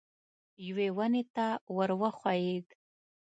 [0.67, 2.67] یوې ونې ته ور وښوېد.